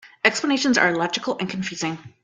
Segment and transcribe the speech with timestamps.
[0.25, 1.99] Explanations are illogical and confusing.